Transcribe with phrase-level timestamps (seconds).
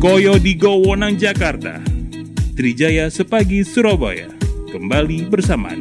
[0.00, 1.76] Koyo di Gowonang Jakarta,
[2.56, 4.32] Trijaya Sepagi Surabaya,
[4.72, 5.76] kembali bersama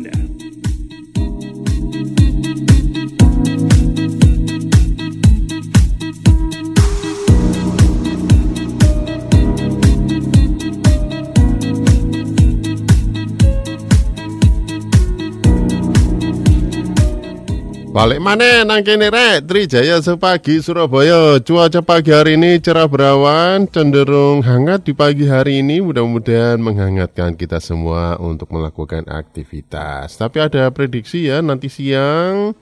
[18.00, 19.44] Balik mana nang kene rek.
[19.44, 21.36] Trijaya sepagi Surabaya.
[21.44, 25.84] Cuaca pagi hari ini cerah berawan Cenderung hangat di pagi hari ini.
[25.84, 30.16] Mudah-mudahan menghangatkan kita semua Untuk melakukan aktivitas.
[30.16, 32.56] Tapi ada prediksi ya Nanti siang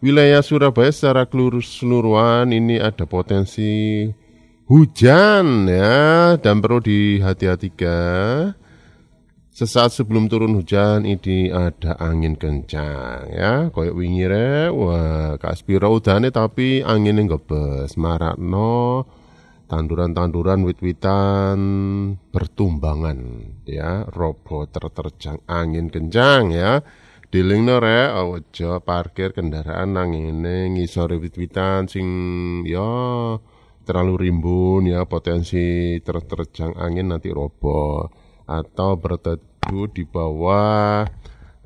[0.00, 4.08] Wilayah Surabaya secara keseluruhan Ini ada potensi
[4.72, 8.56] hujan ya Dan perlu dihati-hatikan
[9.58, 16.30] Sesaat sebelum turun hujan ini ada angin kencang ya, koyok wingi rek, wah kaspira udane
[16.30, 19.02] tapi anginnya ngebes, marakno
[19.66, 21.58] tanduran-tanduran wit-witan
[22.30, 23.18] bertumbangan
[23.66, 26.78] ya, robo terterjang angin kencang ya.
[27.26, 32.06] Dilingno rek, aja parkir kendaraan nang ngene ngisore wit-witan sing
[32.62, 33.34] ya
[33.82, 35.02] terlalu rimbun ya.
[35.10, 38.06] Potensi terterjang angin nanti roboh
[38.48, 41.04] atau berteduh di bawah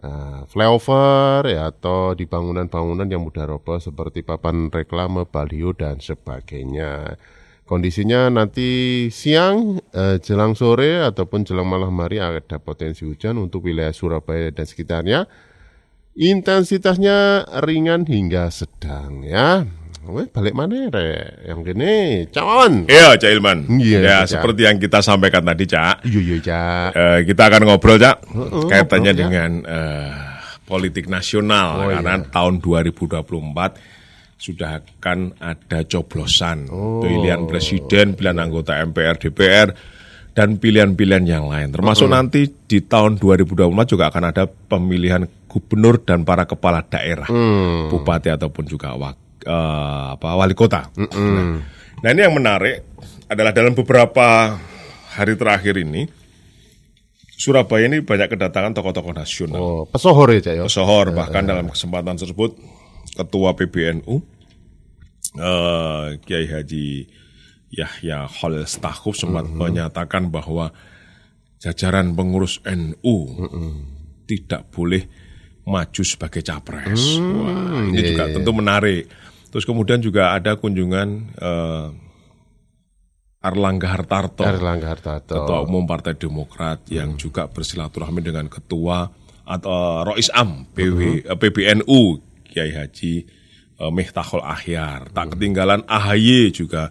[0.02, 7.16] uh, flyover ya atau di bangunan-bangunan yang mudah roboh seperti papan reklame, baliho dan sebagainya.
[7.62, 13.94] Kondisinya nanti siang, uh, jelang sore ataupun jelang malam hari ada potensi hujan untuk wilayah
[13.94, 15.30] Surabaya dan sekitarnya.
[16.12, 19.64] Intensitasnya ringan hingga sedang ya.
[20.02, 21.10] Weh, balik mana re?
[21.46, 21.92] Yang gini,
[22.34, 22.90] cawan.
[22.90, 23.58] Iya, Cak Ilman.
[23.78, 24.34] Iya, ya, Cak.
[24.34, 26.02] seperti yang kita sampaikan tadi, Cak.
[26.02, 26.88] Iya iya cak.
[26.92, 29.18] Eh, kita akan ngobrol, Cak, Heeh, kaitannya ngobrol, Cak.
[29.22, 30.10] dengan eh,
[30.66, 32.26] politik nasional Oh, karena iya.
[32.28, 33.78] tahun 2024
[34.34, 36.98] sudah akan ada coblosan Oh.
[36.98, 39.70] pilihan presiden, pilihan anggota MPR, DPR
[40.34, 41.70] dan pilihan-pilihan yang lain.
[41.70, 47.86] Termasuk nanti di tahun 2024 juga akan ada pemilihan gubernur dan para kepala daerah, Hmm.
[47.86, 50.88] bupati ataupun juga wak- eh, apa wali kota.
[50.96, 51.60] Nah,
[52.02, 52.86] nah ini yang menarik
[53.26, 54.58] adalah dalam beberapa
[55.12, 56.08] hari terakhir ini
[57.42, 59.58] Surabaya ini banyak kedatangan tokoh-tokoh nasional.
[59.58, 60.62] Oh, pesohor ya cak ya.
[60.62, 62.54] Pesohor bahkan dalam kesempatan tersebut
[63.18, 64.14] Ketua PBNU
[65.42, 66.86] eh, Kiai Haji
[67.72, 70.70] Yahya Khalil Stakuf sempat menyatakan bahwa
[71.58, 73.16] jajaran pengurus NU
[74.28, 75.02] tidak boleh
[75.66, 77.18] maju sebagai capres.
[77.18, 79.08] Wah, ini juga tentu menarik.
[79.52, 81.88] Terus kemudian juga ada kunjungan eh,
[83.44, 84.48] Arlangga Hartarto.
[84.48, 85.36] Erlangga Hartarto.
[85.36, 89.04] Ketua Umum Partai Demokrat yang juga bersilaturahmi dengan Ketua
[89.44, 92.00] atau Rois Am PW, eh, PBNU
[92.48, 93.14] Kiai Haji
[93.76, 95.12] eh, Miftahul Ahyar.
[95.12, 96.88] Tak ketinggalan AHY juga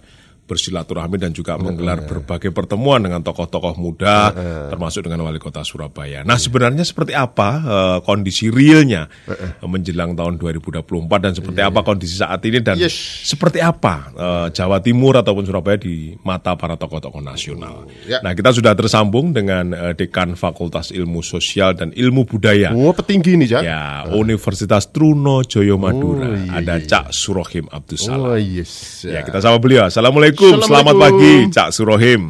[0.52, 4.36] bersilaturahmi dan juga menggelar berbagai pertemuan dengan tokoh-tokoh muda
[4.68, 6.28] termasuk dengan wali kota Surabaya.
[6.28, 10.84] Nah, sebenarnya seperti apa eh, kondisi realnya eh, menjelang tahun 2024
[11.24, 13.24] dan seperti apa kondisi saat ini dan Yes.
[13.24, 17.86] seperti apa eh, Jawa Timur ataupun Surabaya di mata para tokoh-tokoh nasional.
[18.04, 18.20] Ya.
[18.26, 22.74] Nah, kita sudah tersambung dengan eh, Dekan Fakultas Ilmu Sosial dan Ilmu Budaya.
[22.74, 23.62] Oh, petinggi nih cak.
[23.62, 26.26] Ya, Universitas Trunojoyo Madura.
[26.26, 26.88] Oh, iya, Ada iya.
[26.90, 29.06] Cak Surohim Abdus Oh yes.
[29.06, 29.86] Ya, kita sama beliau.
[29.86, 30.41] Assalamualaikum.
[30.42, 30.98] Selamat Assalamualaikum.
[30.98, 32.22] pagi, Cak Surohim.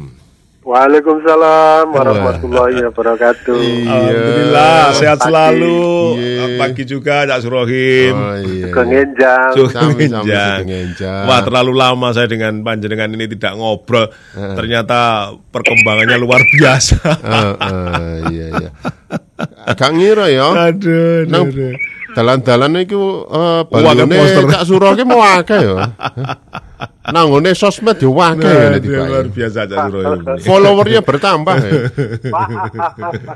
[0.62, 3.56] Waalaikumsalam warahmatullahi wabarakatuh.
[3.56, 3.88] Iya.
[3.88, 5.26] Alhamdulillah, sehat Pagi.
[5.26, 5.80] selalu.
[6.20, 6.44] Iya.
[6.54, 8.14] Pagi juga, Cak Surohim.
[8.14, 8.68] Oh iya.
[8.68, 9.50] Kengenjang.
[11.24, 14.12] Wah terlalu lama saya dengan panjenengan ini tidak ngobrol.
[14.36, 17.00] Ternyata perkembangannya luar biasa.
[17.00, 18.70] Eh, eh, iya iya.
[19.72, 20.68] Agak ngira ya.
[20.68, 21.74] aduh, Nang aduh.
[22.12, 22.72] Dalan-dalan
[23.28, 24.44] eh ada balone poster.
[24.48, 25.84] Cak Suro ki mau akeh ya.
[27.14, 30.20] Nang ngone sosmed yo akeh ya Aduh, tiba luar biasa Cak Surohim.
[30.46, 31.72] Followernya bertambah ya.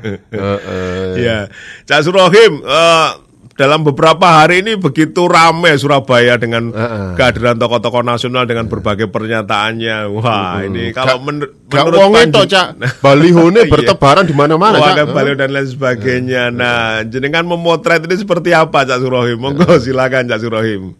[0.07, 1.11] Eh, eh.
[1.19, 1.37] Ya,
[1.83, 3.09] Cak Surohim, eh,
[3.57, 6.69] dalam beberapa hari ini begitu ramai Surabaya dengan
[7.13, 10.13] kehadiran tokoh-tokoh nasional dengan berbagai pernyataannya.
[10.13, 12.67] Wah, ini kalau men- Gak menurut wong itu cak
[13.01, 13.71] balihone Iya.
[13.73, 15.09] bertebaran di mana-mana Wah, Cak.
[15.09, 16.47] baliho dan lain sebagainya.
[16.47, 19.35] Nah, jenengan memotret ini seperti apa, Cak Surohim?
[19.35, 20.95] Monggo silakan, Cak Surohim.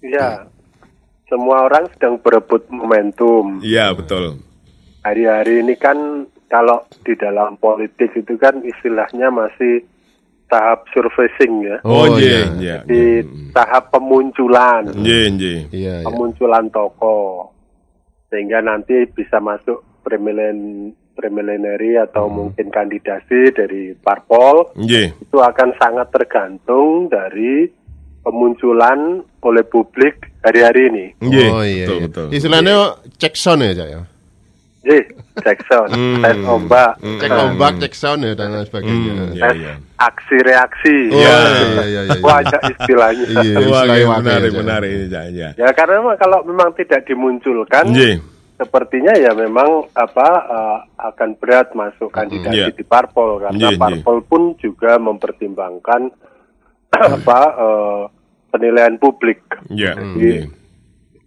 [0.00, 0.48] Ya,
[1.26, 3.60] semua orang sedang berebut momentum.
[3.60, 4.40] Iya, betul.
[5.02, 9.82] Hari-hari ini kan kalau di dalam politik itu kan istilahnya masih
[10.52, 11.76] tahap surfacing ya.
[11.80, 12.44] Oh, Oh, iya, iya.
[12.60, 12.76] iya.
[12.84, 15.32] Di tahap pemunculan, Iya, iya.
[15.32, 15.94] Iya, iya.
[16.04, 17.48] pemunculan tokoh.
[18.28, 25.12] Sehingga nanti bisa masuk premillen preliminary atau mungkin kandidasi dari parpol Iya.
[25.12, 27.68] itu akan sangat tergantung dari
[28.22, 31.06] pemunculan oleh publik hari-hari ini.
[31.20, 31.84] Iya, Oh iya.
[31.84, 32.04] betul, iya.
[32.08, 32.26] betul.
[32.32, 32.74] Istilahnya
[33.16, 34.00] cek sound ya, Cak ya.
[34.82, 34.98] J,
[35.38, 35.86] Jackson,
[36.18, 39.12] tes ombak, Cek ombak, cek sound ya dan lain sebagainya.
[39.14, 39.74] Hmm, ya, tes ya.
[39.96, 40.96] aksi reaksi.
[41.06, 41.30] Oh, Iya.
[41.30, 42.18] iya, iya, iya, iya.
[42.18, 43.24] Banyak istilahnya.
[43.24, 45.48] Iya, Wah, istilah iya, yang menarik, menarik ini, ya, ya.
[45.54, 48.18] Ya karena kalau memang tidak dimunculkan, Nggih.
[48.58, 52.74] sepertinya ya memang apa eh, akan berat masuk kandidasi Iya.
[52.74, 53.78] di parpol karena Iya, iya.
[53.78, 56.10] parpol pun juga mempertimbangkan
[57.16, 58.02] apa eh,
[58.50, 59.38] penilaian publik.
[59.68, 60.42] Ya, Jadi nggih.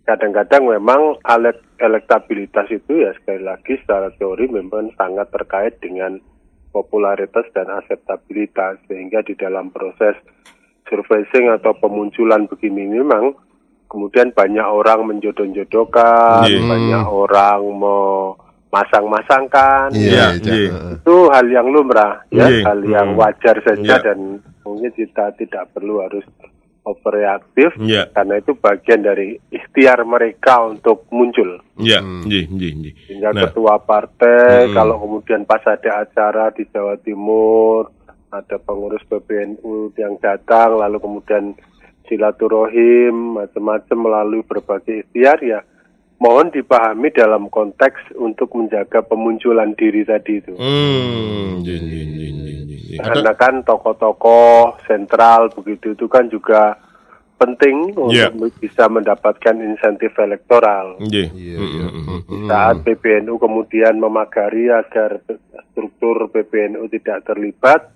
[0.04, 6.18] kadang-kadang memang alet elektabilitas itu ya sekali lagi secara teori memang sangat terkait dengan
[6.72, 10.16] popularitas dan akseptabilitas sehingga di dalam proses
[10.86, 13.34] surfacing atau pemunculan begini memang
[13.86, 16.60] kemudian banyak orang menjodoh-jodohkan, Iya.
[16.68, 18.36] banyak orang mau
[18.74, 20.52] masang-masangkan Iya, Iya, Cak.
[20.52, 20.72] iya.
[20.76, 20.94] Heeh.
[21.00, 22.64] itu hal yang lumrah ya Iya.
[22.68, 23.20] hal yang Hmm.
[23.24, 24.04] wajar saja Iya.
[24.04, 24.20] dan
[24.68, 26.26] mungkin kita tidak perlu harus
[26.86, 28.08] overreaktif Iya.
[28.10, 32.94] karena itu bagian dari ikhtiar mereka untuk muncul Ya, nggih, nggih, nggih.
[33.04, 34.74] sehingga Nah, ketua partai Hmm.
[34.74, 37.90] kalau kemudian pas ada acara di Jawa Timur
[38.30, 41.56] ada pengurus PBNU yang datang lalu kemudian
[42.06, 45.60] silaturahim macam-macam melalui berbagai ikhtiar ya
[46.16, 52.58] mohon dipahami dalam konteks untuk menjaga pemunculan diri tadi itu Hmm, nggih, nggih, nggih, nggih,
[52.76, 53.00] nggih.
[53.00, 56.76] karena kan tokoh-tokoh sentral begitu itu kan juga
[57.36, 58.32] penting Iya.
[58.32, 60.96] untuk bisa mendapatkan insentif elektoral.
[61.04, 61.28] Nggih.
[61.36, 61.88] Iya, Mm, iya.
[61.92, 62.48] mm, mm, mm.
[62.48, 65.20] Saat PBNU kemudian memagari agar
[65.68, 67.92] struktur PBNU tidak terlibat,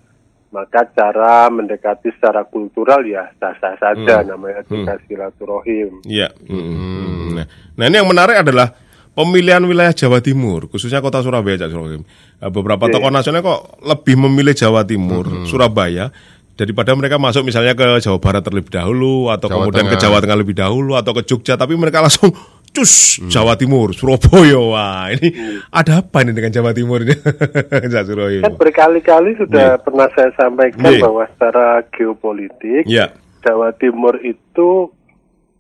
[0.52, 6.04] maka cara mendekati secara kultural ya sah-sah saja namanya juga silaturahim.
[6.04, 6.28] Iya.
[6.44, 7.28] mm, mm.
[7.40, 7.46] Nah,
[7.80, 8.76] nah ini yang menarik adalah
[9.20, 12.08] pemilihan wilayah Jawa Timur, khususnya kota Surabaya, Cak Surahim.
[12.40, 16.08] Eh, Beberapa tokoh nasional kok lebih memilih Jawa Timur, Surabaya
[16.56, 20.04] daripada mereka masuk misalnya ke Jawa Barat terlebih dahulu atau Jawa kemudian ke Tengah.
[20.08, 22.32] Jawa Tengah lebih dahulu atau ke Jogja, tapi mereka langsung
[22.76, 24.56] cus Jawa Timur, Surabaya.
[24.56, 25.36] Wah, ini
[25.68, 27.16] ada apa ini dengan Jawa Timur ini?
[27.92, 28.44] Cak Surahim.
[28.44, 31.04] Kan berkali-kali sudah pernah saya sampaikan Iya.
[31.04, 33.12] bahwa secara geopolitik Ya.
[33.40, 34.92] Jawa Timur itu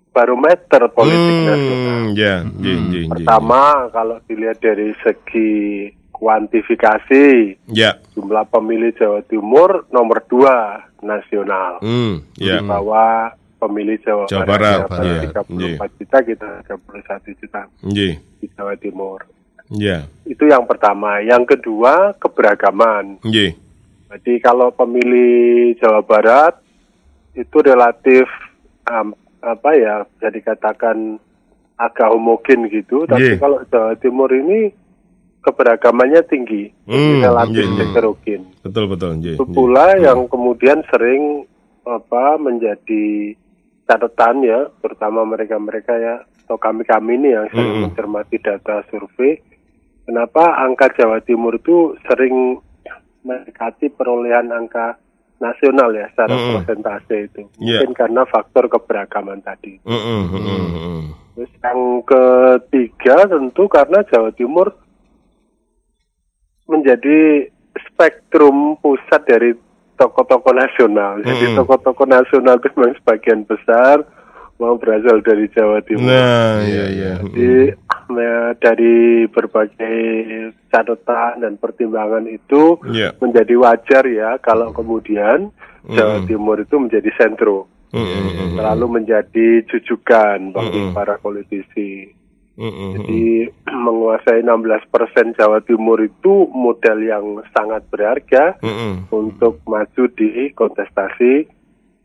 [0.09, 1.97] barometer politik nasional.
[2.01, 3.05] Hmm, ya, nggih, nggih, nggih.
[3.13, 5.51] Pertama, kalau dilihat dari segi
[6.09, 7.25] kuantifikasi,
[7.71, 7.95] Ya.
[8.13, 11.79] jumlah pemilih Jawa Timur nomor dua nasional.
[11.79, 12.59] Hmm, ya.
[12.59, 18.13] Di bawah pemilih Jawa, Jawa Barat, Barat, iya, 34 juta, kita 31 juta Nggih.
[18.39, 19.19] di Jawa Timur.
[19.69, 20.09] Ya.
[20.25, 21.21] Itu yang pertama.
[21.21, 23.21] Yang kedua, keberagaman.
[23.21, 23.53] Nggih.
[24.09, 26.57] Jadi kalau pemilih Jawa Barat
[27.37, 28.25] itu relatif
[28.89, 31.17] um, apa ya bisa dikatakan
[31.75, 33.39] agak homogen gitu, tapi Iya.
[33.39, 34.67] kalau Jawa Timur ini
[35.39, 37.79] keberagamannya tinggi, Hmm, relatif iya, iya.
[37.87, 38.41] heterogen.
[38.59, 39.35] Betul betul nggih.
[39.39, 39.55] Itu nggih.
[39.55, 41.47] pula yang kemudian sering
[41.87, 43.33] apa menjadi
[43.87, 47.83] catatan ya, terutama mereka-mereka ya atau kami-kami ini yang sering Mm-mm.
[47.87, 49.39] mencermati data survei.
[50.03, 52.59] Kenapa angka Jawa Timur itu sering
[53.21, 54.97] mendekati perolehan angka
[55.39, 56.53] nasional ya secara Mm-mm.
[56.59, 57.41] persentase itu?
[57.57, 57.83] Iya.
[57.83, 59.79] Mungkin karena faktor keberagaman tadi.
[59.87, 61.01] Mm-mm, mm-mm, mm-mm.
[61.39, 64.67] Terus yang ketiga tentu karena Jawa Timur
[66.69, 67.49] menjadi
[67.89, 69.55] spektrum pusat dari
[69.95, 71.23] tokoh-tokoh nasional.
[71.23, 71.57] Jadi Mm.
[71.59, 74.03] tokoh-tokoh nasional itu memang sebagian besar
[74.59, 76.07] mau berasal dari Jawa Timur.
[76.07, 77.13] Nah, iya iya.
[77.23, 77.73] Jadi
[78.57, 79.97] dari berbagai
[80.69, 83.13] catatan dan pertimbangan itu Iya.
[83.21, 85.53] menjadi wajar ya kalau kemudian
[85.85, 86.27] Jawa Mm.
[86.27, 90.93] Timur itu menjadi sentrum Mm-mm, selalu menjadi jujukan bagi Mm-mm.
[90.93, 92.13] para politisi.
[92.53, 93.49] mm-mm, Jadi
[93.85, 99.09] menguasai 16% Jawa Timur itu modal yang sangat berharga mm-mm.
[99.09, 101.49] untuk maju di kontestasi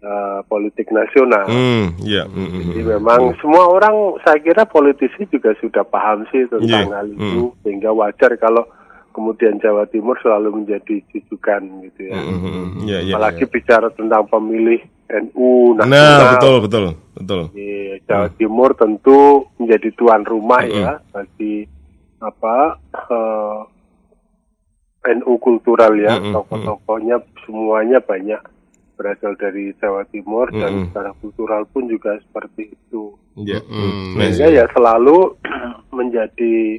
[0.04, 1.48] eh, politik nasional.
[1.48, 2.28] Mm, Iya.
[2.28, 6.92] mm-mm, Jadi memang semua orang saya kira politisi juga sudah paham sih tentang Iya.
[6.92, 8.68] hal itu sehingga wajar kalau
[9.10, 12.18] kemudian Jawa Timur selalu menjadi jujukan gitu ya.
[12.18, 12.84] mm-mm.
[12.84, 13.14] Iya iya.
[13.14, 16.30] Apalagi bicara tentang pemilih NU Nah, nasional.
[16.36, 16.84] betul betul
[17.14, 17.40] betul.
[17.52, 17.68] di
[18.04, 19.18] Jawa Timur tentu
[19.56, 21.64] menjadi tuan rumah ya bagi
[22.18, 23.60] apa eh,
[25.14, 28.40] NU kultural ya Mm-mm, tokoh-tokohnya semuanya banyak
[28.94, 30.84] berasal dari Jawa Timur dan Mm-mm.
[30.90, 33.60] secara kultural pun juga seperti itu Iya.
[33.66, 34.14] Mm.
[34.14, 35.18] Nah, sehingga ya selalu
[35.98, 36.78] menjadi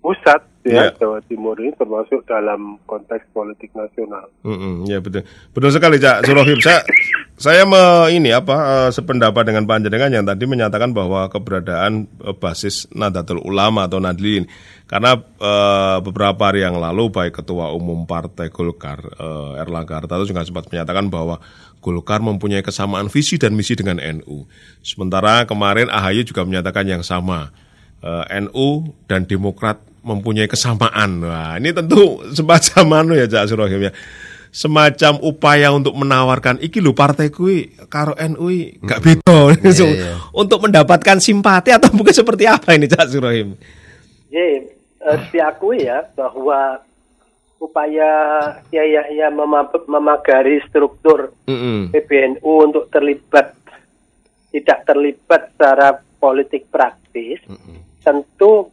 [0.00, 0.98] pusat ya Iya.
[0.98, 4.30] Jawa Timur ini termasuk dalam konteks politik nasional.
[4.46, 5.26] Mm-mm, ya betul.
[5.50, 6.58] Betul sekali Cak Surohim.
[6.62, 6.86] Saya
[7.34, 12.86] saya me, ini apa eh, sependapat dengan panjenengan yang tadi menyatakan bahwa keberadaan eh, basis
[12.94, 14.46] Nahdlatul Ulama atau Nadlin
[14.86, 20.46] karena eh, beberapa hari yang lalu baik ketua umum Partai Golkar eh, Erlangga Hartarto juga
[20.46, 21.42] sempat menyatakan bahwa
[21.82, 24.46] Golkar mempunyai kesamaan visi dan misi dengan NU.
[24.86, 27.50] Sementara kemarin AHY juga menyatakan yang sama.
[28.02, 31.22] Eh, NU dan Demokrat mempunyai kesamaan.
[31.22, 33.92] Wah, ini tentu semacam anu ya Cak Surahim ya.
[34.52, 38.52] Semacam upaya untuk menawarkan iki lho partai kui karo NU
[38.84, 39.56] gak beda.
[39.72, 40.20] So, iya.
[40.36, 43.56] Untuk mendapatkan simpati atau mungkin seperti apa ini Cak Surahim?
[44.28, 46.84] Ya, eh, diakui ya bahwa
[47.62, 48.10] upaya
[48.74, 49.30] ya ya ya
[49.86, 51.94] memagari struktur Mm-mm.
[51.94, 53.54] PBNU untuk terlibat
[54.50, 57.38] tidak terlibat secara politik praktis
[58.02, 58.66] tentu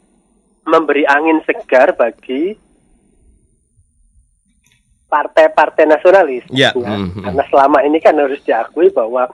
[0.70, 2.54] memberi angin segar bagi
[5.10, 6.86] partai-partai nasionalis Ya, ya.
[6.86, 7.26] mhm.
[7.26, 9.26] karena selama ini kan harus diakui bahwa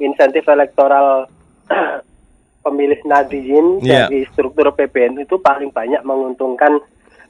[0.00, 1.28] insentif elektoral
[2.64, 4.08] pemilih Nadiyin Ya.
[4.08, 6.80] dari struktur PBNU itu paling banyak menguntungkan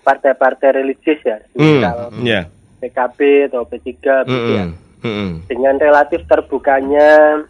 [0.01, 2.41] partai-partai religius ya, misal Mm, ya.
[2.79, 3.91] PKB atau P3
[4.25, 4.65] gitu ya.
[4.71, 5.03] Mm-mm.
[5.03, 5.31] Mm-mm.
[5.51, 7.43] Dengan relatif terbukanya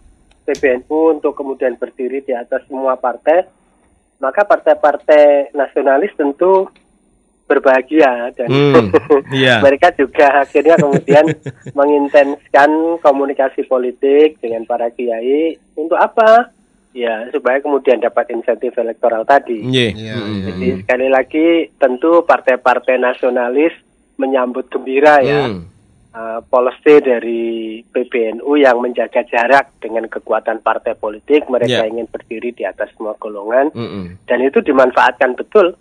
[0.42, 3.44] PBNU untuk kemudian berdiri di atas semua partai,
[4.18, 6.66] maka partai-partai nasionalis tentu
[7.48, 8.92] berbahagia dan Hmm,
[9.32, 9.64] iya.
[9.64, 11.24] mereka juga akhirnya kemudian
[11.78, 12.70] mengintenskan
[13.00, 16.52] komunikasi politik dengan para kiai untuk apa?
[16.92, 19.60] Ya, supaya kemudian dapat insentif elektoral tadi.
[19.60, 19.94] Iya.
[19.94, 20.14] Iya,
[20.50, 21.46] Jadi sekali lagi
[21.78, 23.72] tentu partai-partai nasionalis
[24.18, 25.62] menyambut gembira ya Hmm.
[26.14, 27.42] Uh, policy dari
[27.82, 31.48] PBNU yang menjaga jarak dengan kekuatan partai politik.
[31.48, 31.88] Mereka Ya.
[31.88, 34.24] ingin berdiri di atas semua golongan Mm-mm.
[34.24, 35.74] dan itu dimanfaatkan betul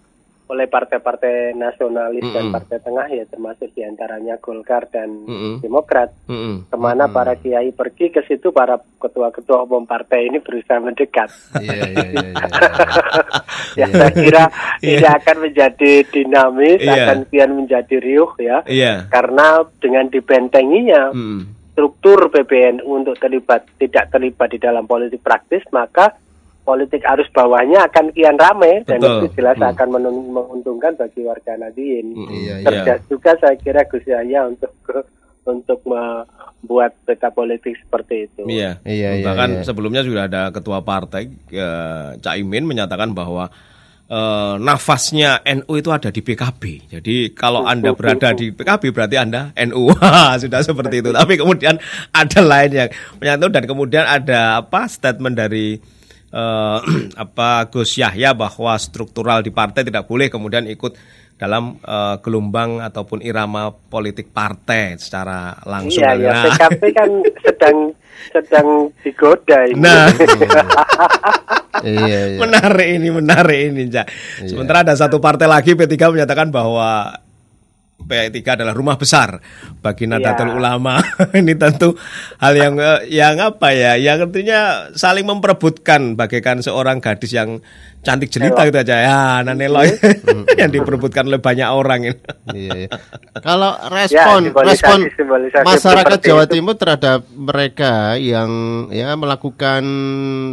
[0.47, 2.55] oleh partai-partai nasionalis dan Mm-mm.
[2.55, 5.59] partai tengah ya termasuk di antaranya Golkar dan Mm-mm.
[5.59, 6.15] Demokrat.
[6.31, 6.71] Mm-mm.
[6.71, 11.29] Ke mana para kiai pergi ke situ para ketua-ketua umum partai ini berusaha mendekat.
[13.77, 14.43] Ya saya kira
[14.81, 16.93] ini akan menjadi dinamis, Iya.
[17.05, 18.65] akan kian menjadi riuh ya.
[18.65, 19.05] Iya.
[19.09, 21.41] Karena dengan dibentenginya Mm.
[21.73, 26.17] struktur PBNU untuk terlibat tidak terlibat di dalam politik praktis, maka
[26.67, 29.71] politik arus bawahnya akan kian ramai dan itu jelas Hmm.
[29.71, 29.87] akan
[30.35, 32.11] menguntungkan bagi warga Nadiyin.
[32.27, 32.67] Iya, iya.
[32.67, 34.75] Cerdas juga saya kira Gus Yahya untuk
[35.47, 38.43] untuk membuat peta politik seperti itu.
[38.51, 38.83] Iya.
[38.83, 39.63] Iya, iya, Bahkan iya.
[39.63, 43.47] sebelumnya sudah ada ketua partai eh, Caimin menyatakan bahwa
[44.11, 46.91] eh, nafasnya NU itu ada di PKB.
[46.99, 49.87] Jadi kalau Anda berada di PKB berarti Anda NU.
[50.43, 51.15] sudah seperti itu.
[51.15, 51.79] Tapi kemudian
[52.11, 52.89] ada lain yang
[53.23, 55.79] menyatu dan kemudian ada apa statement dari
[56.31, 56.79] eh,
[57.23, 60.95] apa Gus Yahya bahwa struktural di partai tidak boleh kemudian ikut
[61.37, 66.01] dalam eh, gelombang ataupun irama politik partai secara langsung.
[66.01, 66.33] Iya, ya.
[66.33, 67.09] Nah, PKB kan
[67.45, 67.77] sedang
[68.33, 68.67] sedang
[69.05, 69.81] digoda ini.
[69.81, 70.07] Nah.
[71.77, 72.39] Iya, iya.
[72.41, 74.09] Menarik ini, menarik ini, Cak.
[74.49, 77.21] Sementara ada satu partai lagi P3 menyatakan bahwa
[78.07, 79.43] P3 adalah rumah besar
[79.77, 80.55] bagi Nahdlatul Iya.
[80.55, 80.95] Ulama.
[81.39, 81.93] ini tentu
[82.37, 83.93] hal yang eh, yang apa ya?
[83.93, 84.59] Yang tentunya
[84.91, 87.59] saling memperebutkan bagaikan seorang gadis yang
[87.99, 89.83] cantik jelita gitu aja ya, Nanelo
[90.61, 92.15] yang diperebutkan oleh banyak orang ini.
[92.49, 92.89] Iya, iya.
[93.37, 96.53] Kalau respon Ya, simbolisasi- respon simbolisasi masyarakat Jawa itu.
[96.55, 98.49] Timur terhadap mereka yang
[98.89, 99.83] ya melakukan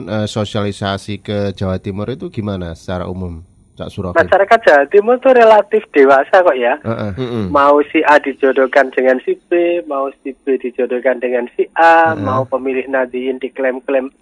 [0.04, 4.16] eh, sosialisasi ke Jawa Timur itu gimana secara umum, Cak Surafin?
[4.22, 6.78] Masyarakat Jawa Timur tuh relatif dewasa kok ya.
[6.80, 7.10] Heeh.
[7.18, 7.44] Mm-mm.
[7.50, 12.46] Mau si A dijodohkan dengan si B, mau si B dijodohkan dengan si A, mau
[12.46, 14.14] pemilih Nadiyin diklaim-klaim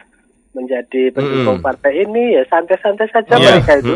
[0.53, 3.57] menjadi pendukung partai ini ya santai-santai saja Iya.
[3.57, 3.95] mereka itu.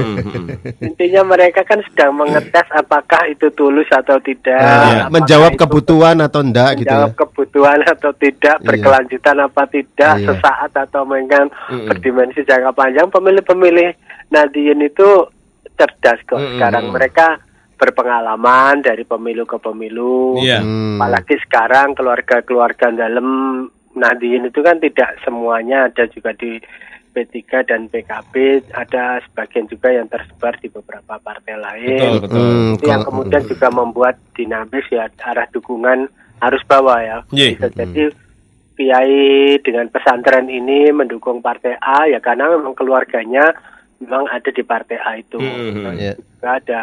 [0.81, 4.57] Intinya mereka kan sedang mengetes apakah itu tulus atau tidak.
[4.57, 7.19] Eh, apakah menjawab itu kebutuhan atau enggak gitu menjawab ya.
[7.21, 8.67] kebutuhan atau tidak, Iya.
[8.73, 10.27] berkelanjutan apa tidak, Iya.
[10.33, 11.93] sesaat atau mengkan Mm-mm.
[11.93, 13.05] berdimensi jangka panjang.
[13.13, 13.93] Pemilih-pemilih
[14.33, 15.09] Nadiyin itu
[15.77, 16.41] cerdas kok.
[16.41, 16.57] Mm-mm.
[16.59, 17.39] Sekarang mereka
[17.77, 20.41] berpengalaman dari pemilu ke pemilu.
[20.41, 20.65] Iya.
[20.65, 20.97] Hmm.
[20.97, 23.29] Apalagi sekarang keluarga-keluarga dalam
[23.97, 26.61] Nadiyin itu kan tidak semuanya ada juga di
[27.17, 31.97] P3 dan PKB, ada sebagian juga yang tersebar di beberapa partai lain.
[31.97, 32.45] Betul, betul.
[32.45, 36.13] Hmm, Itu yang kalau- kemudian juga membuat dinamis ya arah dukungan
[36.45, 37.19] harus bawah ya.
[37.33, 37.57] Iya.
[37.57, 38.05] Bisa jadi
[38.77, 43.57] kiai dengan pesantren ini mendukung partai A ya karena memang keluarganya
[43.99, 45.39] memang ada di partai A itu.
[45.39, 45.83] Mhm.
[45.83, 46.13] Nah, Iya.
[46.17, 46.81] juga ada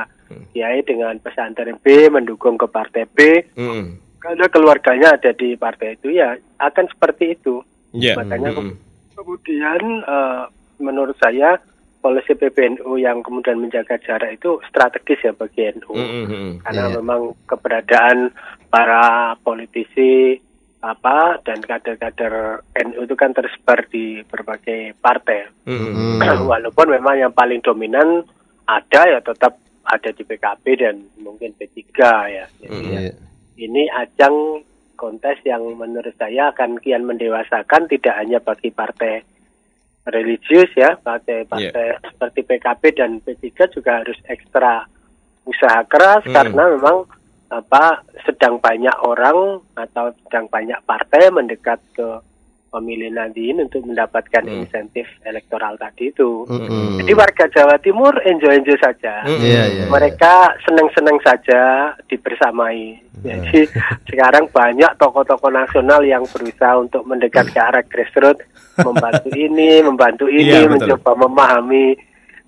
[0.49, 4.01] kiai dengan pesantren B mendukung ke partai B Mm-mm.
[4.17, 7.61] karena keluarganya ada di partai itu ya akan seperti itu.
[7.93, 8.17] Iya.
[8.17, 8.73] Makanya Mm-mm.
[9.13, 10.43] kemudian eh,
[10.81, 11.61] menurut saya
[12.01, 15.93] polisi PBNU yang kemudian menjaga jarak itu strategis ya bagi NU.
[15.95, 16.47] Mm-mm.
[16.65, 16.95] Karena Iya.
[16.99, 18.33] memang keberadaan
[18.67, 20.41] para politisi
[20.83, 25.47] apa dan kader-kader NU itu kan tersebar di berbagai partai.
[25.63, 26.19] Mm-mm.
[26.19, 26.43] Hmm.
[26.51, 28.27] Walaupun memang yang paling dominan
[28.67, 29.55] ada ya tetap
[29.87, 31.79] ada di PKB dan mungkin P3
[32.27, 32.45] ya.
[32.59, 33.13] Jadi ya, Iya.
[33.63, 34.63] ini ajang
[34.99, 39.23] kontes yang menurut saya akan kian mendewasakan tidak hanya bagi partai
[40.07, 44.83] religius ya, partai-partai seperti PKB dan P3 juga harus ekstra
[45.43, 47.07] usaha keras karena memang
[47.53, 52.07] apa sedang banyak orang atau sedang banyak partai mendekat ke
[52.73, 56.41] pemilih Nadine untuk mendapatkan insentif elektoral tadi itu.
[56.49, 56.97] Mm-mm.
[56.97, 59.21] Jadi warga Jawa Timur enjoy-enjoy saja.
[59.29, 59.85] Iya, iya.
[59.85, 62.97] Mereka senang-senang saja dibersamai.
[63.21, 63.69] Jadi
[64.09, 68.41] sekarang banyak tokoh-tokoh nasional yang berusaha untuk mendekat ke arah grassroots,
[68.81, 70.97] membantu ini, membantu ini, Iya, betul.
[70.97, 71.93] mencoba memahami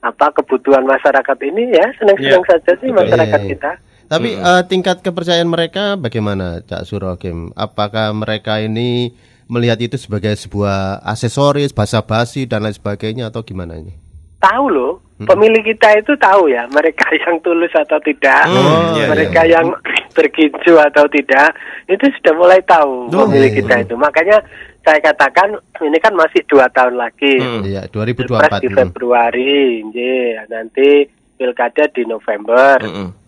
[0.01, 3.51] apa kebutuhan masyarakat ini ya senang-senang Iya, saja sih masyarakat Iya, iya.
[3.53, 3.71] kita.
[4.05, 7.49] Tapi eh, tingkat kepercayaan mereka bagaimana, Cak Surokim?
[7.57, 9.13] Apakah mereka ini
[9.49, 13.93] melihat itu sebagai sebuah aksesoris, basa-basi dan lain sebagainya atau gimana ini?
[14.41, 19.41] Tahu loh, pemilih kita itu tahu ya mereka yang tulus atau tidak, Oh, iya, mereka
[19.45, 19.73] yang
[20.17, 21.53] berginju atau tidak,
[21.89, 23.83] itu sudah mulai tahu Oh, pemilih iya, kita iya.
[23.89, 23.95] itu.
[23.97, 24.37] Makanya
[24.85, 27.41] saya katakan ini kan masih dua tahun lagi.
[27.65, 28.61] Iya, Pilpres 2024.
[28.61, 28.77] di hmm.
[28.77, 30.29] Februari, nggih.
[30.45, 30.89] nanti
[31.35, 32.77] pilkada di November.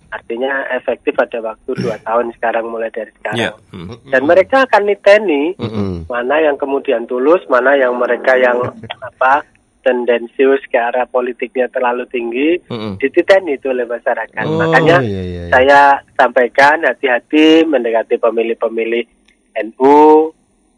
[0.08, 3.60] Artinya efektif ada waktu dua tahun sekarang mulai dari sekarang.
[4.08, 6.08] Dan mereka akan niteni Mm-mm.
[6.08, 8.60] mana yang kemudian tulus, mana yang mereka yang
[9.04, 9.44] apa
[9.84, 13.00] tendensius ke arah politiknya terlalu tinggi, Mm-mm.
[13.00, 14.44] dititeni itu oleh masyarakat.
[14.44, 15.52] Oh, Makanya iya, iya, iya.
[15.52, 15.82] saya
[16.16, 19.04] sampaikan hati-hati mendekati pemilih-pemilih
[19.64, 20.32] NU,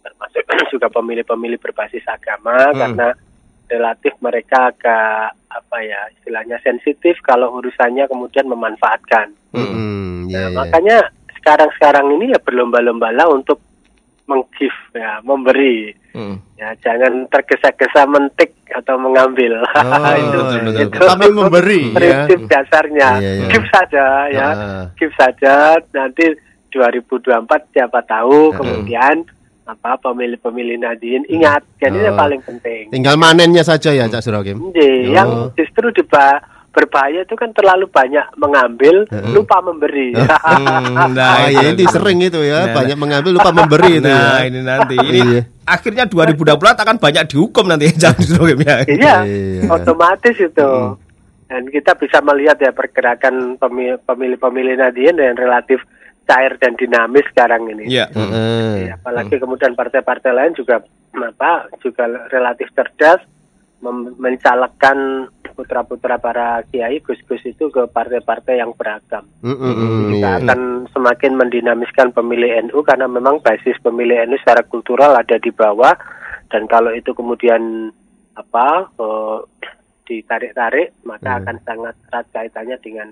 [0.05, 0.43] termasuk
[0.73, 2.77] juga pemilih-pemilih berbasis agama, Hmm.
[2.81, 3.07] karena
[3.69, 9.33] relatif mereka agak apa ya istilahnya sensitif kalau urusannya kemudian memanfaatkan.
[9.53, 10.57] Mm-mm, iya, Nah, iya.
[10.57, 10.97] makanya
[11.41, 13.61] sekarang-sekarang ini ya berlomba-lombalah untuk
[14.29, 15.89] menggive ya, memberi.
[16.13, 16.37] Mm.
[16.57, 19.57] Ya, jangan tergesa-gesa mentik atau mengambil.
[19.65, 20.99] Oh, itu betul, betul, itu.
[21.01, 21.95] Tapi memberi, ya.
[21.97, 23.09] prinsip dasarnya.
[23.17, 23.49] Iya, iya.
[23.49, 24.47] Give saja ya.
[24.53, 24.83] Ah.
[24.93, 25.53] Give saja
[25.97, 26.25] nanti
[26.69, 29.25] 2024 siapa tahu kemudian
[29.69, 32.19] apa pemilih-pemilih Nadine ingat kan ini yang Oh.
[32.19, 32.89] paling penting.
[32.89, 34.57] Tinggal manennya saja ya, Cak Surokim.
[34.67, 35.13] Nggih, Oh.
[35.13, 40.13] yang justru diba berbahaya itu kan terlalu banyak mengambil, lupa memberi.
[40.17, 44.41] Hmm, Ah, nah, ya ini sering itu ya, Nah, banyak mengambil lupa memberi itu Nah,
[44.41, 44.47] ya.
[44.47, 45.41] ini nanti ini Iya.
[45.63, 48.85] akhirnya 2024 akan banyak dihukum nanti jangan Surokim ya.
[48.85, 49.63] Iya, Iya.
[49.67, 50.71] otomatis itu.
[51.45, 55.81] Dan kita bisa melihat ya pergerakan pemi- pemilih-pemilih Nadine yang relatif
[56.29, 57.89] cair dan dinamis sekarang ini.
[57.89, 58.05] Iya.
[58.13, 58.93] Heeh.
[58.93, 60.85] Ya, apalagi kemudian partai-partai lain juga
[61.17, 63.17] apa juga relatif cerdas
[64.19, 69.27] mencalekkan putra-putra para kiai gus-gus itu ke partai-partai yang beragam.
[69.43, 70.39] Mm-mm, Kita iya.
[70.43, 70.59] akan
[70.91, 75.95] semakin mendinamiskan pemilih NU karena memang basis pemilih NU secara kultural ada di bawah
[76.47, 77.91] dan kalau itu kemudian
[78.35, 79.37] apa eh,
[80.07, 81.39] ditarik-tarik maka Hmm.
[81.43, 83.07] akan sangat erat kaitannya dengan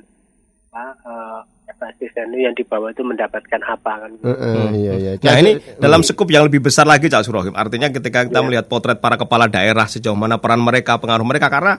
[0.71, 1.41] apa eh,
[1.77, 4.11] basis NU yang di bawah itu mendapatkan apa kan.
[4.19, 5.11] Heeh, iya, iya.
[5.15, 7.53] Nah Jadi- ini dalam skup yang lebih besar lagi Cak Surohim.
[7.53, 8.43] Artinya ketika kita Iya.
[8.43, 11.77] melihat potret para kepala daerah sejauh mana peran mereka, pengaruh mereka karena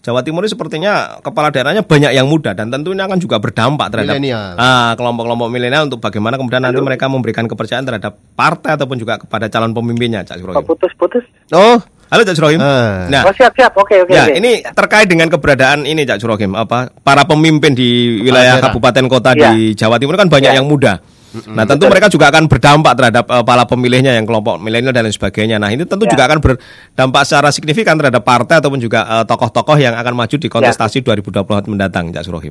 [0.00, 3.92] Jawa Timur ini sepertinya kepala daerahnya banyak yang muda dan tentu ini akan juga berdampak
[3.92, 4.56] terhadap Milenial.
[4.56, 9.46] ah, kelompok-kelompok milenial untuk bagaimana kemudian nanti mereka memberikan kepercayaan terhadap partai ataupun juga kepada
[9.46, 10.64] calon pemimpinnya Cak Surohim.
[10.64, 11.20] putus-putus?
[11.52, 11.76] Oh,
[12.10, 12.58] Halo Cak Surohim.
[12.58, 13.06] Ah.
[13.06, 14.10] Nah, Oh siap-siap, oke oke.
[14.10, 14.34] Ya, oke.
[14.34, 18.66] ini terkait dengan keberadaan ini Cak Surokim, apa para pemimpin di wilayah daerah.
[18.66, 19.54] kabupaten kota Ya.
[19.54, 20.58] di Jawa Timur kan banyak Ya.
[20.58, 20.98] yang muda.
[21.46, 25.14] Nah, tentu mereka juga akan berdampak terhadap eh, para pemilihnya yang kelompok milenial dan lain
[25.14, 25.62] sebagainya.
[25.62, 26.10] Nah, ini tentu Ya.
[26.10, 30.48] juga akan berdampak secara signifikan terhadap partai ataupun juga eh, tokoh-tokoh yang akan maju di
[30.50, 32.50] kontestasi 2024 mendatang, Cak Surohim.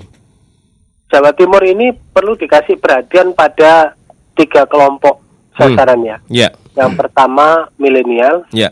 [1.12, 3.92] Jawa Timur ini perlu dikasih perhatian pada
[4.32, 5.20] tiga kelompok
[5.52, 6.24] sasarannya.
[6.32, 8.72] Ya, Yang pertama milenial, ya.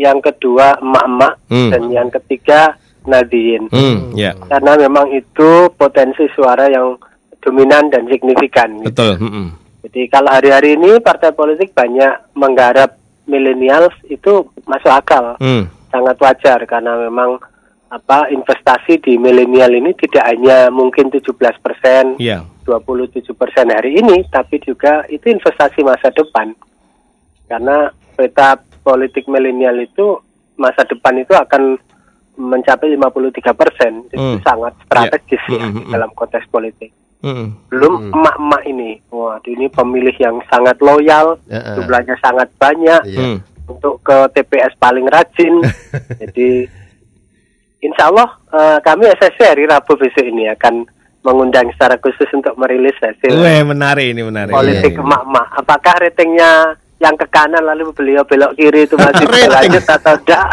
[0.00, 1.68] Yang kedua emak-emak, Hmm.
[1.68, 3.68] dan yang ketiga Nadiyin.
[3.68, 4.32] Hmm, ya.
[4.48, 6.96] Karena memang itu potensi suara yang
[7.40, 8.80] dominan dan signifikan.
[8.80, 8.88] gitu.
[8.92, 9.46] Betul, mm-mm.
[9.80, 15.68] Jadi kalau hari-hari ini partai politik banyak menggarap milenials itu masuk akal, Hmm.
[15.88, 17.40] sangat wajar karena memang
[17.88, 22.44] apa investasi di milenial ini tidak hanya mungkin 17 persen, Iya.
[22.62, 26.52] 27 persen hari ini, tapi juga itu investasi masa depan.
[27.48, 28.54] Karena peta
[28.90, 30.18] politik milenial itu
[30.56, 31.78] masa depan itu akan
[32.36, 34.40] mencapai 53 persen, itu Hmm.
[34.40, 35.54] sangat strategis Iya.
[35.54, 35.92] ya Hmm, hmm, hmm.
[35.92, 36.90] dalam konteks politik.
[37.20, 37.52] Mm-mm.
[37.68, 41.76] Belum emak-emak ini, waduh ini pemilih yang sangat loyal, Ya, eh.
[41.76, 43.02] jumlahnya sangat banyak.
[43.06, 43.38] Hmm.
[43.70, 45.62] untuk ke TPS paling rajin.
[46.20, 46.66] Jadi
[47.80, 50.82] insya Allah eh, kami SSC hari Rabu besok ini akan
[51.20, 54.50] mengundang secara khusus untuk merilis hasil Weh, menarik ini menarik.
[54.50, 55.04] politik Iya, iya.
[55.04, 55.46] emak-emak.
[55.54, 56.50] Apakah ratingnya
[57.00, 60.44] yang ke kanan lalu beliau belok kiri itu masih lanjut atau tidak?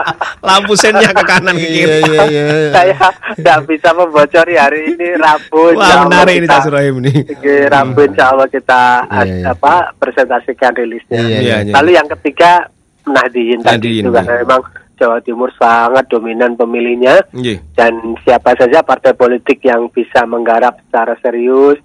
[0.48, 1.96] Lampu sennya ke kanan ke kiri.
[2.04, 2.44] Iya, iya, iya.
[2.76, 3.08] Saya
[3.40, 5.72] tidak bisa membocori hari ini Rabu.
[5.80, 6.48] Wah, menarik ini
[6.92, 7.14] ini.
[7.24, 9.44] Oke, Rabu insya Allah kita Iya, iya.
[9.56, 11.18] apa presentasikan rilisnya.
[11.24, 11.72] Iya, iya.
[11.72, 12.68] Lalu yang ketiga
[13.04, 14.42] Nahdiyin tadi itu karena iya.
[14.44, 14.60] memang
[14.94, 17.74] Jawa Timur sangat dominan pemilihnya Nggih.
[17.74, 21.82] dan siapa saja partai politik yang bisa menggarap secara serius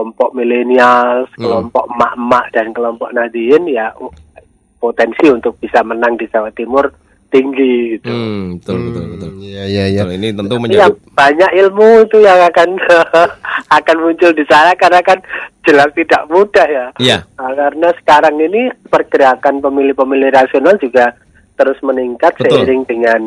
[0.00, 3.92] kelompok milenial, kelompok emak-emak dan kelompok Nadiyin ya
[4.80, 6.88] potensi untuk bisa menang di Jawa Timur
[7.28, 8.08] tinggi gitu.
[8.08, 9.30] Hmm, betul betul betul.
[9.44, 10.02] Iya iya iya.
[10.08, 12.68] Betul, ini tentu menjadi banyak ilmu itu yang akan
[13.78, 15.20] akan muncul di sana karena kan
[15.68, 16.86] jelas tidak mudah ya.
[16.96, 17.18] Iya.
[17.36, 21.12] Nah, karena sekarang ini pergerakan pemilih-pemilih rasional juga
[21.60, 22.64] terus meningkat Betul.
[22.64, 23.20] seiring dengan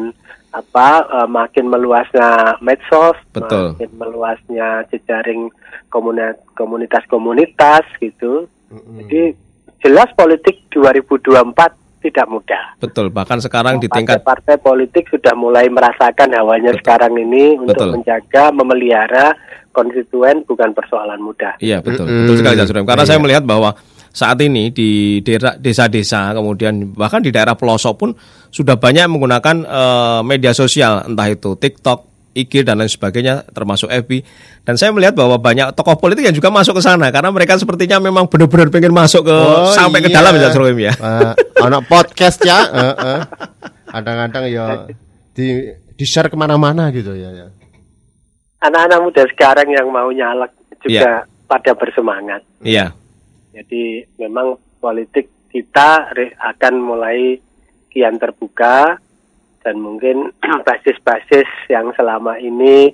[0.54, 3.74] apa eh, makin meluasnya medsos, Betul.
[3.74, 5.50] makin meluasnya jejaring
[5.89, 8.46] komuni- komunitas-komunitas gitu.
[8.72, 9.34] Jadi
[9.82, 11.54] jelas politik 2024
[12.04, 12.63] tidak mudah.
[12.78, 13.08] betul.
[13.08, 17.89] Bahkan sekarang di tingkat Partai-partai politik sudah mulai merasakan hawanya sekarang ini untuk Betul.
[17.96, 19.32] menjaga, memelihara
[19.72, 21.56] konstituen bukan persoalan mudah.
[21.63, 22.28] Iya betul, Mm-mm.
[22.28, 22.86] betul sekali Surem.
[22.86, 23.24] Karena saya Iya.
[23.24, 23.72] melihat bahwa
[24.13, 24.89] saat ini di
[25.26, 28.10] daerah desa-desa kemudian bahkan di daerah pelosok pun
[28.47, 31.99] sudah banyak menggunakan eh, media sosial entah itu TikTok,
[32.34, 34.21] IG dan lain sebagainya termasuk FB
[34.62, 37.97] dan saya melihat bahwa banyak tokoh politik yang juga masuk ke sana karena mereka sepertinya
[37.97, 40.17] memang benar-benar pengen masuk ke Oh, sampai ke iya.
[40.21, 40.93] dalam ya Cak Surem ya.
[41.62, 42.60] Anak podcast ya.
[42.69, 43.21] eh, eh.
[43.89, 44.65] Kadang-kadang ya
[45.34, 45.45] di
[45.93, 47.30] di share ke mana-mana gitu ya.
[47.34, 47.47] ya.
[48.62, 52.41] Anak-anak muda sekarang yang mau nyalek juga pada bersemangat.
[52.62, 52.93] Iya.
[53.54, 56.10] Jadi memang politik kita
[56.42, 57.38] akan mulai
[57.94, 58.98] kian terbuka
[59.62, 60.34] dan mungkin
[60.68, 62.89] basis-basis yang selama ini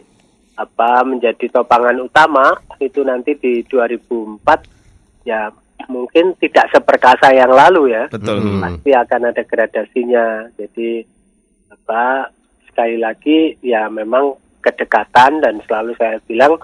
[0.59, 2.51] apa menjadi topangan utama
[2.83, 5.47] itu nanti di 2004 ya
[5.87, 8.11] mungkin tidak seperkasa yang lalu ya.
[8.11, 8.43] Betul.
[8.43, 8.59] Hmm.
[8.59, 10.51] Pasti akan ada gradasinya.
[10.59, 11.07] Jadi
[11.71, 12.27] apa
[12.67, 16.59] sekali lagi ya memang kedekatan dan selalu saya bilang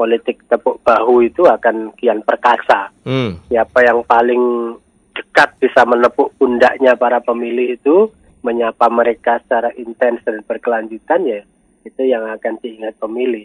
[0.00, 3.36] politik tepuk bahu itu akan kian perkasa Hmm.
[3.46, 4.72] siapa yang paling
[5.12, 8.08] dekat bisa menepuk pundaknya para pemilih itu,
[8.40, 11.40] menyapa mereka secara intens dan berkelanjutan ya,
[11.84, 13.44] itu yang akan diingat pemilih.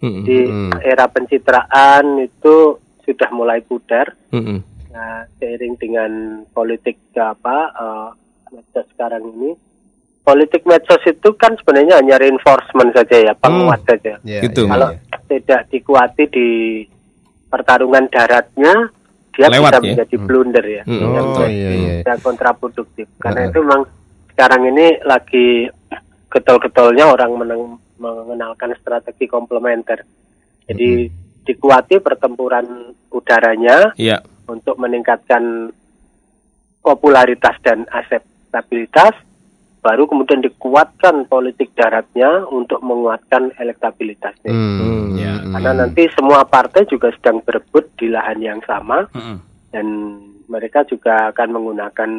[0.00, 0.24] Hmm.
[0.24, 0.72] Di Hmm.
[0.80, 4.16] era pencitraan itu sudah mulai pudar.
[4.32, 4.64] Hmm.
[4.88, 6.10] Nah, seiring dengan
[6.48, 8.08] politik apa eh,
[8.50, 9.50] medsos sekarang ini,
[10.20, 14.16] politik medsos itu kan sebenarnya hanya reinforcement saja ya, penguat saja.
[14.22, 14.64] Ya, Gitu.
[14.64, 14.98] ya, Kalau ya.
[15.30, 16.48] Tidak dikuati di
[17.46, 18.90] pertarungan daratnya,
[19.30, 19.82] dia Lewat bisa ya?
[19.94, 20.82] menjadi blunder ya.
[20.84, 21.00] Hmm.
[21.14, 21.94] Yang Oh iya iya.
[22.02, 23.06] bisa kontraproduktif.
[23.16, 23.50] Karena Heeh.
[23.54, 23.82] itu memang
[24.34, 25.70] sekarang ini lagi
[26.26, 30.02] getol-getolnya orang meneng- mengenalkan strategi komplementer.
[30.66, 31.10] Jadi
[31.42, 32.66] dikuati pertempuran
[33.10, 34.22] udaranya Iya.
[34.46, 35.70] untuk meningkatkan
[36.80, 39.12] popularitas dan akseptabilitas,
[39.80, 44.48] baru kemudian dikuatkan politik daratnya untuk menguatkan elektabilitasnya.
[44.48, 45.16] Hmm,
[45.50, 45.54] ya.
[45.58, 49.38] Karena nanti semua partai juga sedang berebut di lahan yang sama Hmm.
[49.70, 49.86] dan
[50.46, 52.10] mereka juga akan menggunakan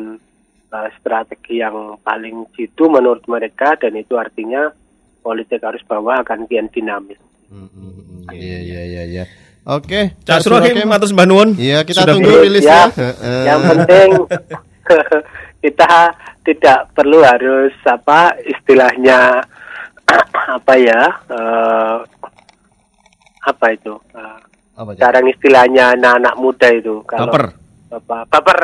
[0.72, 4.72] uh, strategi yang paling jitu menurut mereka dan itu artinya
[5.20, 7.20] politik arus bawah akan kian dinamis.
[7.48, 8.22] Hmm, hmm, hmm.
[8.32, 9.24] Iya iya iya iya.
[9.62, 10.90] Oke, Cak Cak Surahim, Surahim.
[10.90, 11.50] atas Mbak Nuwun.
[11.54, 12.90] Iya, kita Sudah tunggu rilisnya.
[12.90, 13.44] Ya, Heeh.
[13.46, 14.10] yang penting
[15.64, 15.92] kita
[16.42, 19.46] tidak perlu harus apa istilahnya
[20.58, 21.96] apa ya eh,
[23.42, 24.40] apa itu eh,
[24.76, 24.98] apa Cak?
[24.98, 27.46] sekarang istilahnya anak-anak muda itu kalau Baper.
[27.92, 28.62] apa baper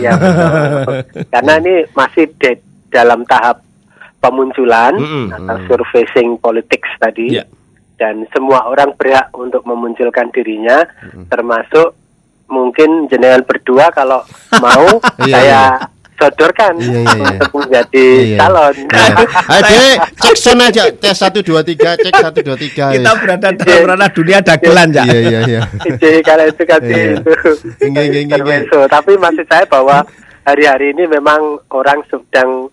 [0.00, 0.12] ya,
[1.36, 2.56] karena ini masih di
[2.88, 3.60] dalam tahap
[4.18, 5.28] pemunculan Mm-mm.
[5.32, 7.44] atau surfacing politics tadi Iya.
[7.96, 10.80] dan semua orang berhak untuk memunculkan dirinya
[11.28, 11.92] termasuk
[12.48, 14.24] mungkin jenengan berdua kalau
[14.64, 14.86] mau
[15.22, 15.62] Iya, saya
[16.20, 17.30] sodorkan Iya, iya, iya.
[17.32, 18.38] untuk menjadi Iya, iya.
[18.38, 18.74] calon
[19.50, 20.82] Ayo, Dek, cek sono aja.
[20.92, 22.94] Tes 1 2 3, cek 1 2 3.
[23.00, 25.04] Kita berada dalam ranah dunia dagelan, Cak.
[25.08, 25.60] Iya iya iya.
[25.96, 27.18] Jadi kalau itu kan Iya.
[28.60, 28.78] itu.
[28.86, 30.04] Tapi maksud saya bahwa
[30.44, 32.68] hari-hari ini memang orang sedang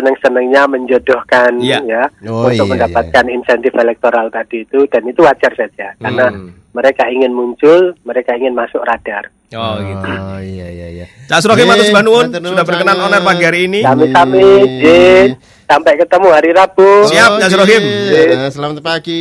[0.00, 1.78] seneng-senengnya menjodohkan Iya.
[1.84, 6.56] ya Oh, untuk iya, mendapatkan insentif elektoral tadi itu dan itu wajar saja karena Hmm.
[6.72, 9.28] mereka ingin muncul, mereka ingin masuk radar.
[9.50, 10.06] Oh, gitu.
[10.08, 11.06] Oh iya iya iya.
[11.26, 13.80] Cak Nuwun matur nuwun sudah berkenan air pagi hari ini.
[13.82, 14.78] Kami-kami, Iya.
[14.78, 15.28] Jin,
[15.66, 16.90] sampai ketemu hari Rabu.
[17.10, 17.82] Siap, Cak Surahim.
[17.82, 19.18] Iya, Selamat pagi.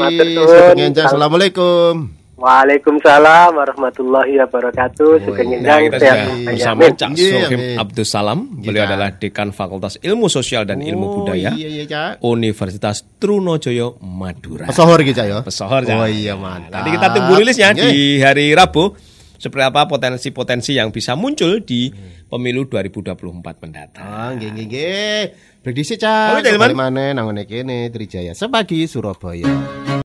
[0.94, 2.19] Assalamualaikum.
[2.40, 5.28] Waalaikumsalam warahmatullahi wabarakatuh.
[5.28, 5.92] Sugeng semuanya.
[5.92, 6.88] bersama.
[6.90, 7.60] Cak Iya, Sohim.
[7.76, 8.40] Abdus Salam.
[8.56, 8.96] Beliau Kita.
[8.96, 12.04] adalah Dekan Fakultas Ilmu Sosial dan Ilmu Oh, Budaya Iya iya.
[12.24, 14.72] Universitas Trunojoyo Madura.
[14.72, 15.44] Pesohor gitu, Cak ya.
[15.44, 15.94] Pesohor, Cak.
[15.94, 16.72] Oh iya, mantap.
[16.72, 18.96] Nanti kita tunggu rilisnya di hari Rabu.
[19.36, 21.88] Seperti apa potensi-potensi yang bisa muncul di
[22.28, 24.04] pemilu 2024 mendatang.
[24.04, 25.22] Ah, nggih nggih nggih.
[25.60, 26.40] Prediksi Cak.
[26.40, 26.72] Oke, teman-teman.
[26.72, 29.90] Kembali maneh nang ngene kene Trijaya Sepagi Surabaya.